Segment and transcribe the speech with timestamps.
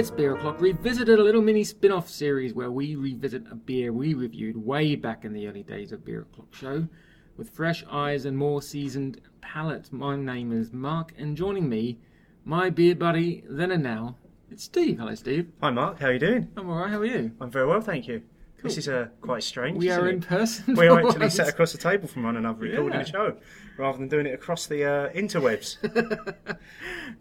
[0.00, 3.92] It's Beer O'Clock Revisited, a little mini spin off series where we revisit a beer
[3.92, 6.88] we reviewed way back in the early days of Beer O'Clock Show
[7.36, 9.92] with fresh eyes and more seasoned palates.
[9.92, 11.98] My name is Mark, and joining me,
[12.46, 14.16] my beer buddy then and now,
[14.50, 14.98] it's Steve.
[14.98, 15.52] Hello, Steve.
[15.60, 16.00] Hi, Mark.
[16.00, 16.48] How are you doing?
[16.56, 17.32] I'm alright, how are you?
[17.38, 18.22] I'm very well, thank you.
[18.62, 19.78] This is uh, quite strange.
[19.78, 20.14] We are it?
[20.14, 20.74] in person.
[20.74, 21.34] We are actually once.
[21.34, 23.00] sat across the table from one another recording Yeah.
[23.00, 23.36] a show
[23.78, 25.76] rather than doing it across the uh, interwebs.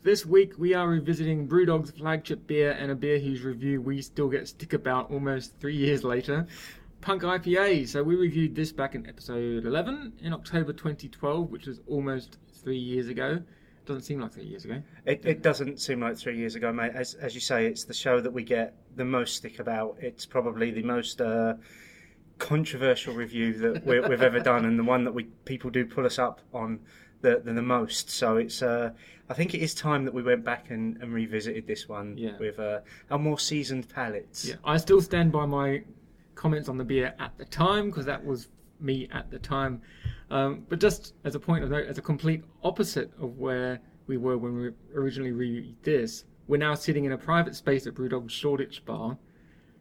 [0.04, 4.30] This week we are revisiting Brewdog's flagship beer and a beer whose review we still
[4.30, 6.48] get stick about almost three years later.
[7.02, 7.88] Punk IPA.
[7.88, 12.78] So we reviewed this back in episode 11 in October 2012, which was almost three
[12.78, 13.42] years ago.
[13.86, 14.82] Doesn't seem like three years ago.
[15.06, 16.92] it, it doesn't seem like three years ago, mate.
[16.94, 19.98] As, as you say, it's the show that we get the most stick about.
[20.00, 21.56] It's probably the most uh,
[22.38, 26.06] controversial review that we, we've ever done, and the one that we people do pull
[26.06, 26.80] us up on
[27.22, 28.10] the the, the most.
[28.10, 28.92] So it's uh,
[29.30, 32.38] I think it is time that we went back and, and revisited this one Yeah.
[32.40, 32.80] with uh,
[33.12, 34.46] our more seasoned palates.
[34.48, 35.84] Yeah, I still stand by my
[36.36, 38.48] comments on the beer at the time because that was
[38.80, 39.82] me at the time.
[40.32, 44.18] Um, but just as a point of note, as a complete opposite of where we
[44.18, 48.30] were when we originally reviewed this, we're now sitting in a private space at Brewdog
[48.30, 49.18] Shoreditch Bar.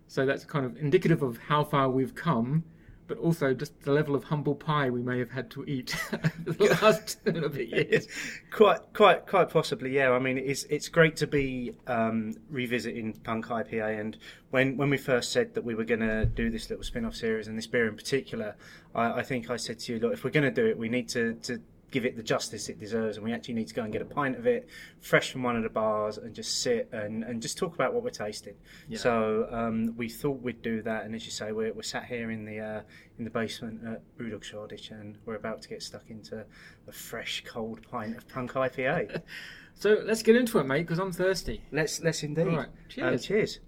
[0.06, 2.64] So that's kind of indicative of how far we've come,
[3.08, 5.96] but also just the level of humble pie we may have had to eat
[6.44, 8.06] the last two and a bit years.
[8.50, 9.90] Quite, quite, quite possibly.
[9.90, 10.12] Yeah.
[10.12, 14.00] I mean, it's it's great to be um, revisiting Punk IPA.
[14.00, 14.16] And
[14.50, 17.48] when when we first said that we were going to do this little spin-off series
[17.48, 18.56] and this beer in particular,
[18.94, 20.88] I, I think I said to you, look, if we're going to do it, we
[20.88, 23.82] need to to give it the justice it deserves, and we actually need to go
[23.82, 24.68] and get a pint of it,
[25.00, 28.02] fresh from one of the bars, and just sit and, and just talk about what
[28.02, 28.54] we're tasting.
[28.88, 28.98] Yeah.
[28.98, 32.30] So um, we thought we'd do that, and as you say, we're, we're sat here
[32.30, 32.80] in the uh,
[33.18, 36.44] in the basement at Brewdog Shoreditch, and we're about to get stuck into
[36.86, 39.22] a fresh, cold pint of Punk IPA.
[39.80, 41.62] So let's get into it, mate, because I'm thirsty.
[41.70, 42.48] let's let's indeed.
[42.48, 43.24] All right, Um, cheers.
[43.24, 43.60] cheers.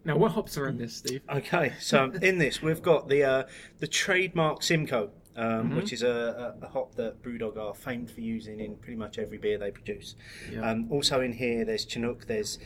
[0.05, 1.21] Now, what hops are in this, Steve?
[1.29, 3.43] Okay, so in this we've got the uh,
[3.79, 5.75] the trademark Simcoe, um, Mm-hmm.
[5.77, 9.17] which is a, a, a hop that Brewdog are famed for using in pretty much
[9.19, 10.15] every beer they produce.
[10.51, 10.69] Yeah.
[10.69, 12.57] Um, also in here, there's Chinook, there's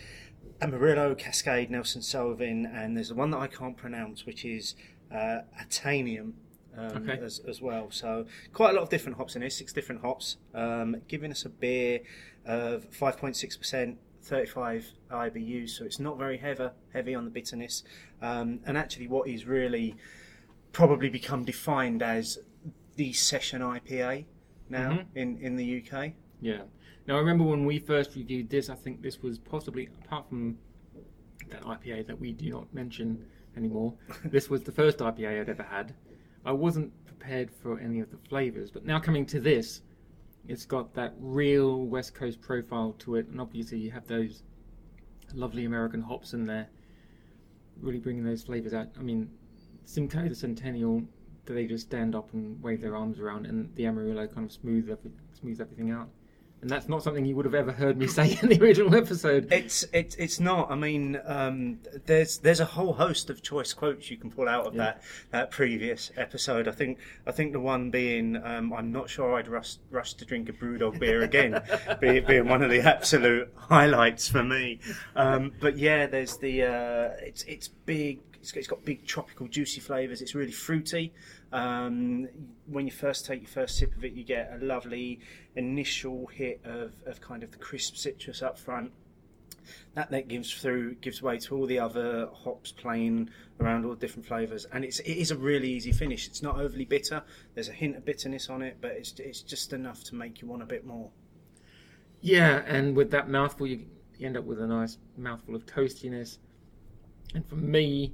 [0.61, 4.75] Amarillo, Cascade, Nelson Sauvin, and there's the one that I can't pronounce, which is
[5.13, 6.33] uh, Ahtanum.
[6.77, 7.19] Um, Okay.
[7.21, 9.49] as, as well, so quite a lot of different hops in here.
[9.49, 11.99] Six different hops, um, giving us a beer
[12.45, 17.29] of five point six percent, 35 IBUs, so it's not very heavy, heavy on the
[17.29, 17.83] bitterness.
[18.21, 19.97] Um, and actually, what is really
[20.71, 22.39] probably become defined as
[23.01, 24.25] the session IPA
[24.69, 25.06] now Mhm.
[25.16, 26.13] in, in the UK.
[26.39, 26.62] Yeah.
[27.07, 30.59] Now I remember when we first reviewed this, I think this was possibly, apart from
[31.50, 33.25] that IPA that we do not mention
[33.57, 33.95] anymore,
[34.25, 35.95] this was the first IPA I'd ever had.
[36.45, 39.81] I wasn't prepared for any of the flavours, but now coming to this,
[40.47, 44.44] it's got that real West Coast profile to it, and obviously you have those
[45.34, 46.67] lovely American hops in there,
[47.81, 48.90] really bringing those flavours out.
[49.00, 49.28] I mean,
[49.85, 51.01] Simcoe, the Centennial,
[51.46, 54.90] they just stand up and wave their arms around, and the Amarillo kind of smooth
[54.90, 56.09] every, smooths everything out.
[56.62, 59.52] And that's not something you would have ever heard me say in the original episode.
[59.52, 60.69] It's it's it's not.
[60.69, 64.68] I mean, um, there's there's a whole host of choice quotes you can pull out
[64.68, 64.84] of Yeah.
[64.84, 66.68] that that previous episode.
[66.68, 70.23] I think I think the one being um, I'm not sure I'd rush rush to
[70.25, 71.59] drink a BrewDog beer again,
[72.00, 74.81] be, being one of the absolute highlights for me.
[75.16, 78.19] Um, but yeah, there's the uh, it's it's big.
[78.41, 80.22] It's, it's got big tropical juicy flavors.
[80.22, 81.13] It's really fruity.
[81.52, 82.28] Um,
[82.68, 85.19] when you first take your first sip of it, you get a lovely
[85.56, 88.91] initial hit of, of kind of the crisp citrus up front
[89.94, 93.29] that then gives through gives way to all the other hops playing
[93.59, 96.59] around all the different flavors and it's it is a really easy finish it's not
[96.59, 97.22] overly bitter
[97.53, 100.47] there's a hint of bitterness on it but it's it's just enough to make you
[100.47, 101.11] want a bit more
[102.22, 103.87] Yeah, and with that mouthful, you
[104.22, 106.37] end up with a nice mouthful of toastiness.
[107.34, 108.14] And for me,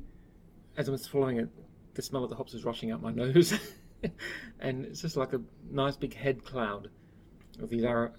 [0.77, 1.50] as I was swallowing it,
[1.95, 3.53] the smell of the hops was rushing out my nose.
[4.59, 6.89] and it's just like a nice big head cloud
[7.62, 8.13] of these, ar-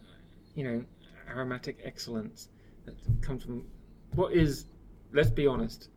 [0.55, 0.85] you know,
[1.29, 2.49] aromatic excellence
[2.85, 3.65] that comes from
[4.15, 4.67] what is,
[5.13, 5.89] let's be honest,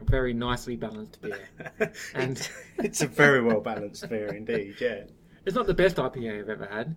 [0.00, 1.48] a very nicely balanced beer.
[2.14, 2.48] And-
[2.78, 5.04] it's, a very well balanced beer indeed yeah
[5.44, 6.96] It's not the best IPA I've ever had,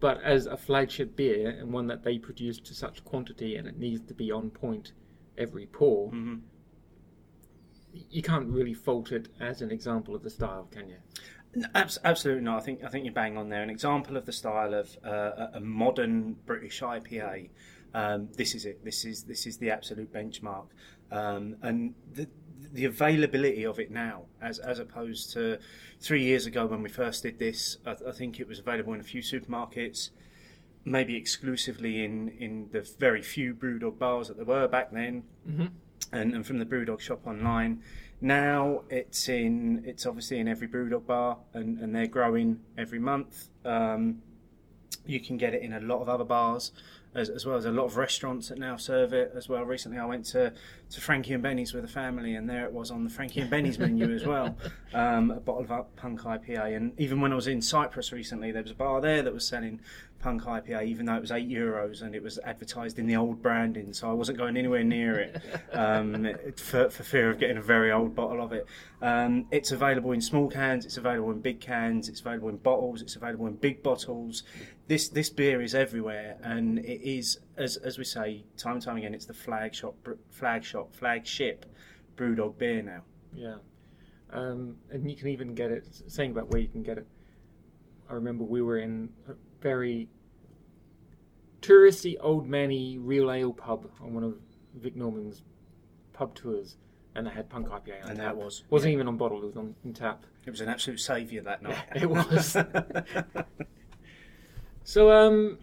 [0.00, 3.78] but as a flagship beer and one that they produce to such quantity and it
[3.78, 4.92] needs to be on point
[5.38, 6.36] every pour, hmm
[7.92, 10.96] you can't really fault it as an example of the style, can you?
[11.54, 12.58] No, abs- absolutely not.
[12.58, 13.62] I think I think you're bang on there.
[13.62, 17.50] An example of the style of uh, a- modern British IPA.
[17.92, 18.84] Um, this is it.
[18.84, 20.66] This is this is the absolute benchmark,
[21.10, 22.28] um, and the
[22.72, 25.58] the availability of it now, as as opposed to
[26.00, 27.78] three years ago when we first did this.
[27.84, 30.10] I, I think it was available in a few supermarkets.
[30.84, 35.66] maybe exclusively in, in the very few Brewdog bars that there were back then, hmm
[36.12, 37.82] and, and from the Brewdog shop online.
[38.20, 43.48] Now it's in it's obviously in every Brewdog bar, and, and they're growing every month.
[43.64, 44.22] Um,
[45.06, 46.72] you can get it in a lot of other bars,
[47.14, 49.64] as, as well as a lot of restaurants that now serve it as well.
[49.64, 50.52] Recently, I went to,
[50.90, 53.50] to Frankie and Benny's with a family, and there it was on the Frankie and
[53.50, 54.56] Benny's menu as well,
[54.94, 56.76] um, a bottle of Punk IPA.
[56.76, 59.46] And even when I was in Cyprus recently, there was a bar there that was
[59.46, 59.80] selling
[60.20, 63.42] Punk IPA, even though it was eight euros and it was advertised in the old
[63.42, 67.62] branding, so I wasn't going anywhere near it um, for, for fear of getting a
[67.62, 68.66] very old bottle of it.
[69.00, 73.00] Um, it's available in small cans, it's available in big cans, it's available in bottles,
[73.00, 74.42] it's available in big bottles.
[74.88, 78.96] This this beer is everywhere, and it is as as we say time and time
[78.98, 79.94] again, it's the flagship
[80.28, 81.64] flagship flagship
[82.16, 83.02] BrewDog beer now.
[83.34, 83.56] Yeah.
[84.32, 87.06] Um, and you can even get it, saying about where you can get it.
[88.08, 89.08] I remember we were in
[89.60, 90.08] very
[91.60, 94.34] touristy, old manny real ale pub on one of
[94.74, 95.42] Vic Norman's
[96.12, 96.76] pub tours,
[97.14, 98.16] and they had Punk IPA on And tap.
[98.18, 100.24] that was- Wasn't even on bottle, it was on in tap.
[100.46, 101.76] It was an absolute saviour that night.
[101.94, 102.56] Yeah, it was.
[104.82, 105.58] So, um,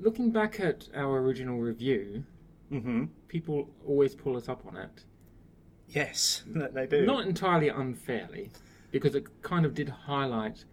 [0.00, 2.24] looking back at our original review,
[2.68, 5.04] hmm people always pull us up on it.
[5.88, 6.42] Yes,
[6.72, 7.04] they do.
[7.06, 8.50] Not entirely unfairly,
[8.90, 10.64] because it kind of did highlight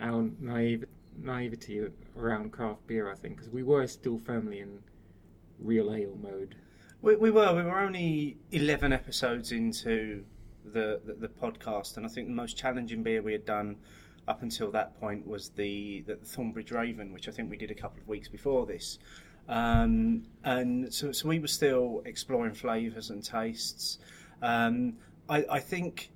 [0.00, 0.84] our naive,
[1.22, 1.86] naivety
[2.16, 4.78] around craft beer, I think, because we were still firmly in
[5.58, 6.54] real ale mode.
[7.02, 7.54] We, we were.
[7.54, 10.24] We were only eleven episodes into
[10.64, 13.76] the, the the podcast, and I think the most challenging beer we had done
[14.26, 17.74] up until that point was the the Thornbridge Raven, which I think we did a
[17.74, 18.98] couple of weeks before this.
[19.48, 23.98] Um, and so, so we were still exploring flavours and tastes.
[24.42, 24.98] Um,
[25.28, 26.10] I, I think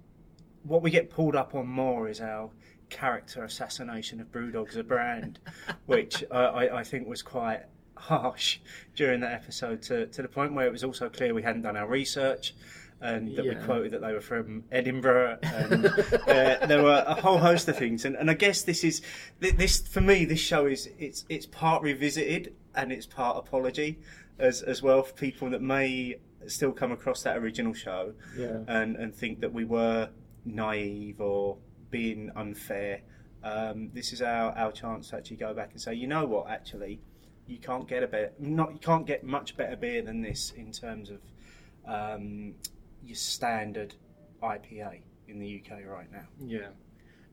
[0.65, 2.51] what we get pulled up on more is our
[2.93, 5.39] character assassination of Brewdog as a brand,
[5.87, 7.63] which I, I, I think was quite
[7.97, 8.59] harsh
[8.95, 11.77] during that episode to, to the point where it was also clear we hadn't done
[11.77, 12.55] our research
[13.01, 17.39] and that we quoted that they were from Edinburgh and uh, there were a whole
[17.39, 19.03] host of things and, and I guess this is
[19.41, 23.99] this for me this show is it's it's part revisited and it's part apology
[24.39, 26.17] as as well for people that may
[26.47, 28.59] still come across that original show Yeah.
[28.69, 30.11] and, and think that we were
[30.45, 31.57] naive or
[31.93, 33.03] being unfair.
[33.45, 36.51] Um, this is our, our chance to actually go back and say, you know what,
[36.51, 37.01] actually,
[37.47, 40.73] you can't get a bit, not you can't get much better beer than this in
[40.73, 41.21] terms of
[41.87, 42.55] um,
[43.05, 43.95] your standard
[44.43, 46.25] IPA in the UK right now.
[46.41, 46.69] Yeah.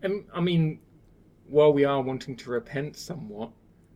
[0.02, 0.80] And I mean,
[1.48, 3.52] while we are wanting to repent somewhat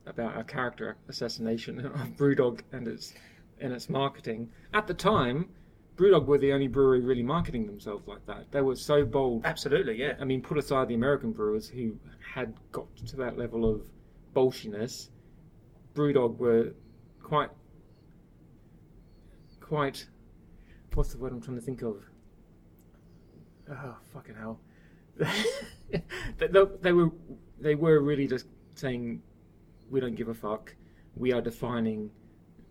[0.05, 3.13] about our character assassination of Brewdog and its
[3.59, 5.49] and its marketing, at the time,
[5.95, 8.51] Brewdog were the only brewery really marketing themselves like that.
[8.51, 9.45] They were so bold.
[9.45, 10.13] Absolutely, yeah.
[10.19, 11.95] I mean, put aside the American brewers who
[12.33, 13.85] had got to that level of
[14.35, 15.09] bolshiness,
[15.93, 16.73] Brewdog were
[17.21, 17.49] quite,
[19.59, 20.07] quite.
[20.93, 22.03] What's the word I'm trying to think of?
[23.69, 24.59] Oh fucking hell!
[25.17, 26.03] they,
[26.47, 27.11] they, they were
[27.59, 29.21] they were really just saying,
[29.89, 30.75] we don't give a fuck.
[31.15, 32.09] We are defining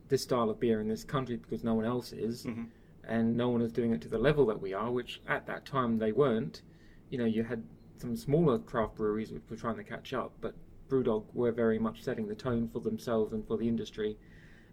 [0.09, 2.67] this style of beer in this country because no one else is Mhm.
[3.05, 5.65] And no one is doing it to the level that we are, which at that
[5.65, 6.63] time they weren't.
[7.11, 7.63] You know, you had
[7.97, 10.55] some smaller craft breweries which were trying to catch up, but
[10.89, 14.17] Brewdog were very much setting the tone for themselves and for the industry.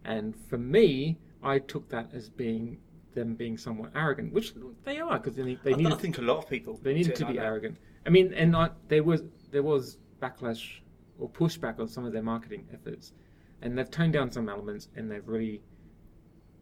[0.04, 2.80] And for me, I took that as being
[3.14, 6.18] them being somewhat arrogant, which they are because they, need- they I, needed I think
[6.18, 7.78] a lot of people they needed to be like arrogant.
[8.06, 10.80] I mean, and I, there was there was backlash
[11.18, 13.14] or pushback on some of their marketing efforts,
[13.62, 15.62] and they've toned down some elements, and they've really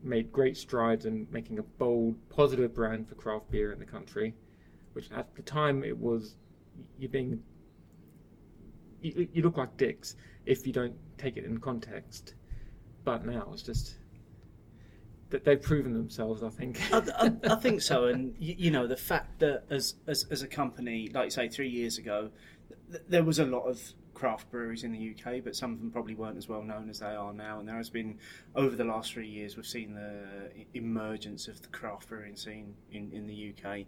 [0.03, 4.33] made great strides in making a bold, positive brand for craft beer in the country.
[4.93, 6.35] Which at the time it was
[6.97, 7.41] you're being
[9.01, 12.33] you, you look like dicks if you don't take it in context.
[13.03, 13.97] But now it's just
[15.29, 16.43] that they've proven themselves.
[16.43, 16.81] I think.
[16.91, 20.41] I, I, I think so, and you, you know the fact that as, as as
[20.41, 22.31] a company, like say three years ago,
[22.91, 23.81] th- there was a lot of
[24.17, 26.99] craft breweries in the UK, but some of them probably weren't as well known as
[26.99, 27.59] they are now.
[27.59, 28.17] And there has been
[28.55, 33.11] over the last three years, we've seen the emergence of the craft brewing scene in
[33.13, 33.85] in the UK,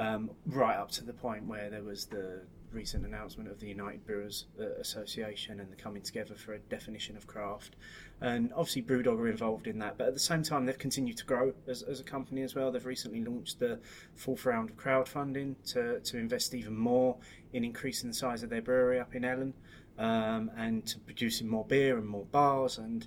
[0.00, 2.40] um, right up to the point where there was the
[2.72, 7.16] recent announcement of the United Brewers uh, Association and the coming together for a definition
[7.16, 7.76] of craft.
[8.20, 11.24] And obviously, Brewdog are involved in that, but at the same time, they've continued to
[11.26, 12.72] grow as, as a company as well.
[12.72, 13.78] They've recently launched the
[14.14, 17.16] fourth round of crowdfunding to, to invest even more
[17.52, 19.52] in increasing the size of their brewery up in Ellon
[19.98, 23.06] um, and to producing more beer and more bars and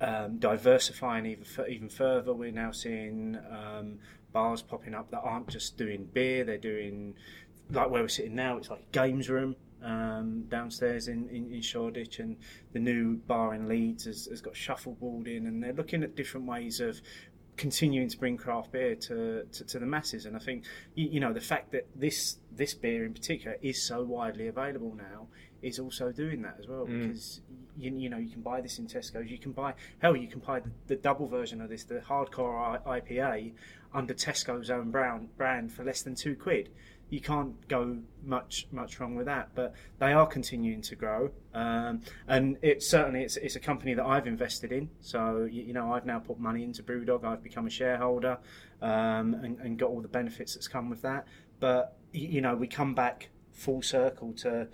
[0.00, 2.34] um, diversifying even, even further.
[2.34, 3.98] We're now seeing um,
[4.36, 7.14] bars popping up that aren't just doing beer, they're doing
[7.78, 9.52] like where we're sitting now, it's like a games room.
[9.82, 12.36] um, downstairs in, in, in Shoreditch, and
[12.72, 16.46] the new bar in Leeds has, has got shuffleboard in, and they're looking at different
[16.46, 17.00] ways of
[17.56, 20.26] continuing to bring craft beer to, to, to the masses.
[20.26, 20.64] And I think
[20.94, 24.94] you, you know the fact that this this beer in particular is so widely available
[24.96, 25.28] now
[25.66, 27.08] is also doing that as well Mm.
[27.08, 27.40] because
[27.76, 29.30] you, you know you can buy this in Tesco's.
[29.30, 32.80] You can buy hell, you can buy the, the double version of this, the hardcore
[32.86, 33.52] I, IPA,
[33.92, 36.70] under Tesco's own brown brand for less than two quid.
[37.08, 39.50] You can't go much much wrong with that.
[39.54, 44.04] But they are continuing to grow, um, and it's certainly it's, it's a company that
[44.04, 44.90] I've invested in.
[45.00, 47.24] So you, you know I've now put money into BrewDog.
[47.24, 48.38] I've become a shareholder
[48.82, 51.26] um, and, and got all the benefits that's come with that.
[51.60, 54.66] But you know we come back full circle to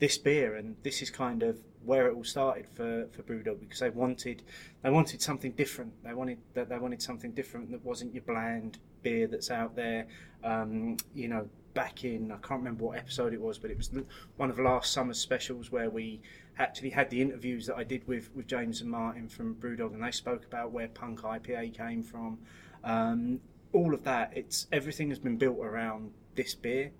[0.00, 3.80] this beer, and this is kind of where it all started for for BrewDog because
[3.80, 4.42] they wanted
[4.82, 5.92] they wanted something different.
[6.02, 10.06] They wanted that they wanted something different that wasn't your bland beer that's out there.
[10.42, 13.90] Um, you know, back in I can't remember what episode it was, but it was
[14.36, 16.20] one of last summer's specials where we
[16.58, 20.02] actually had the interviews that I did with with James and Martin from BrewDog, and
[20.02, 22.38] they spoke about where Punk IPA came from.
[22.84, 23.40] Um,
[23.72, 26.90] all of that, it's everything has been built around this beer.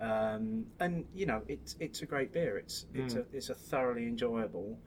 [0.00, 2.56] Um, and you know it's it's a great beer.
[2.58, 3.18] It's it's Mm.
[3.32, 4.78] a it's a thoroughly enjoyable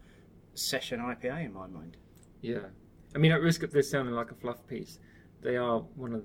[0.53, 1.97] session IPA in my mind.
[2.41, 2.67] Yeah.
[3.13, 4.99] I mean, at risk of this sounding like a fluff piece,
[5.41, 6.23] they are one of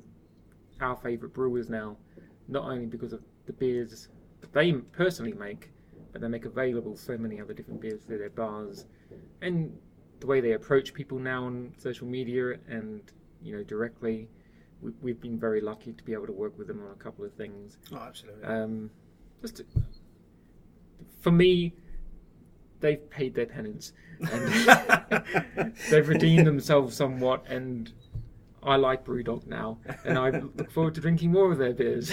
[0.80, 1.96] our favourite brewers now,
[2.48, 4.08] not only because of the beers
[4.40, 5.70] that they personally make,
[6.12, 8.86] but they make available so many other different beers through their bars,
[9.42, 9.76] and
[10.20, 13.02] the way they approach people now on social media and
[13.42, 14.28] you know directly.
[14.82, 17.24] We, we've been very lucky to be able to work with them on a couple
[17.24, 17.78] of things.
[17.92, 18.44] Oh, absolutely.
[18.44, 18.90] Um,
[19.40, 19.66] just to-
[21.20, 21.74] for me,
[22.80, 27.44] they've paid their penance and they've redeemed themselves somewhat.
[27.48, 27.92] And
[28.62, 32.12] I like BrewDog now, and I look forward to drinking more of their beers.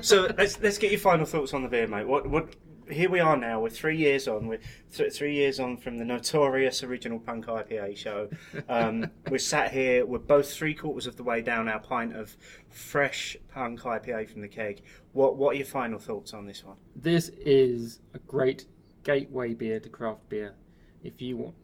[0.00, 2.06] so let's let's get your final thoughts on the beer, mate.
[2.06, 2.54] What what?
[2.90, 3.60] Here we are now.
[3.60, 4.48] We're three years on.
[4.48, 4.60] We're
[4.92, 8.28] th- three years on from the notorious original Punk IPA show.
[8.68, 10.06] Um, we're sat here.
[10.06, 12.36] We're both three quarters of the way down our pint of
[12.70, 14.82] fresh Punk IPA from the keg.
[15.12, 16.76] What what are your final thoughts on this one?
[16.94, 18.66] this is a great
[19.04, 20.54] gateway beer to craft beer.
[21.02, 21.54] If you want,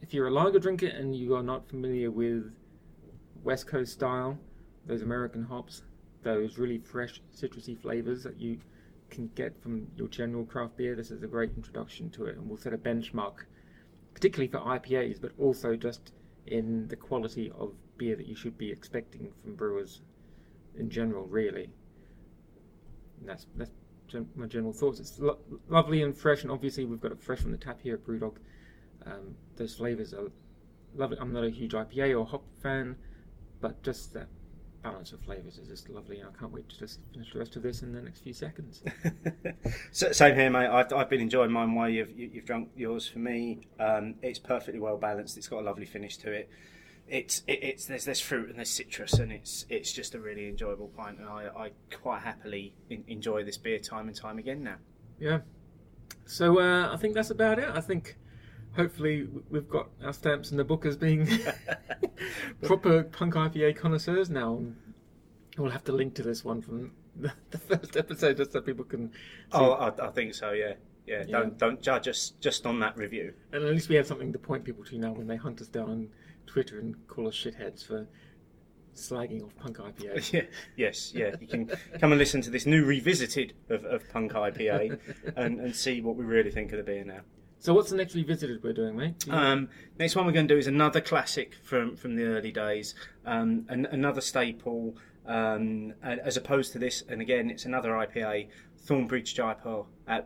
[0.00, 2.52] if you're a lager drinker and you are not familiar with
[3.42, 4.38] West Coast style,
[4.86, 5.82] those American hops,
[6.22, 8.58] those really fresh citrusy flavors that you
[9.12, 12.48] can get from your general craft beer, this is a great introduction to it and
[12.48, 13.44] will set a benchmark,
[14.14, 16.12] particularly for IPAs, but also just
[16.46, 20.00] in the quality of beer that you should be expecting from brewers
[20.76, 21.70] in general, really.
[23.20, 23.70] And that's that's
[24.08, 24.98] gen- my general thoughts.
[24.98, 25.38] It's lo-
[25.68, 28.36] lovely and fresh, and obviously we've got it fresh from the tap here at BrewDog.
[29.04, 30.30] Um, those flavors are
[30.96, 31.18] lovely.
[31.20, 32.96] I'm not a huge IPA or hop fan,
[33.60, 34.28] but just that
[34.82, 37.56] balance of flavors is just lovely, and I can't wait to just finish the rest
[37.56, 38.82] of this in the next few seconds.
[39.92, 40.66] So- Same here, mate.
[40.68, 43.06] I've, I've been enjoying mine while you've you- you've drunk yours.
[43.08, 45.36] For me, um, it's perfectly well balanced.
[45.36, 46.48] It's got a lovely finish to it.
[47.08, 50.48] It's it, it's there's there's fruit and there's citrus, and it's it's just a really
[50.48, 51.18] enjoyable pint.
[51.18, 54.76] And I, I quite happily in, enjoy this beer time and time again now.
[55.18, 55.40] Yeah.
[56.26, 57.68] So uh, I think that's about it.
[57.72, 58.16] I think
[58.74, 61.28] hopefully we've got our stamps in the book as being
[62.62, 64.62] proper punk IPA connoisseurs now.
[65.58, 68.84] We'll have to link to this one from the, the first episode just so people
[68.84, 69.10] can.
[69.10, 69.18] See.
[69.52, 70.52] Oh, I, I think so.
[70.52, 70.74] Yeah,
[71.06, 71.24] yeah.
[71.26, 71.38] Yeah.
[71.38, 73.34] Don't don't judge us just on that review.
[73.52, 75.68] And at least we have something to point people to now when they hunt us
[75.68, 76.08] down on
[76.46, 78.06] Twitter and call us shitheads for
[78.94, 80.32] slagging off punk IPA.
[80.32, 80.42] Yeah,
[80.76, 81.34] yes, yeah.
[81.40, 84.98] You can come and listen to this new revisited of, of Punk IPA
[85.36, 87.20] and, and see what we really think of the beer now.
[87.62, 89.20] So what's the next revisited we're doing, mate?
[89.20, 92.24] Do you- Um, next one we're going to do is another classic from from the
[92.24, 92.92] early days,
[93.24, 97.02] um, an, another staple, um, as opposed to this.
[97.08, 99.84] And again, it's another IPA, Thornbridge Jaipur,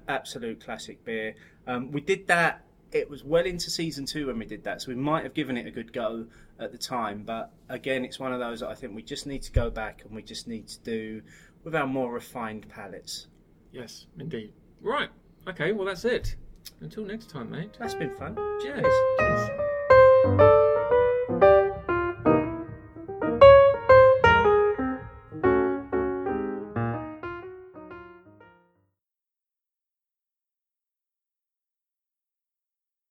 [0.08, 1.34] absolute classic beer.
[1.66, 2.64] Um, we did that.
[2.90, 5.58] It was well into season two when we did that, so we might have given
[5.58, 6.28] it a good go
[6.58, 7.22] at the time.
[7.22, 10.00] But again, it's one of those that I think we just need to go back
[10.06, 11.20] and we just need to do
[11.64, 13.26] with our more refined palates.
[13.72, 14.54] yes, indeed.
[14.80, 15.10] Right.
[15.46, 15.72] Okay.
[15.72, 16.36] Well, that's it.
[16.80, 17.70] Until next time, mate.
[17.78, 18.36] That's been fun.
[18.62, 18.84] Cheers.
[19.18, 20.55] Cheers.